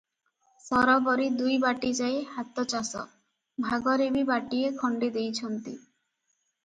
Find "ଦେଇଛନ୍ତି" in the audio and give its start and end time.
5.19-5.75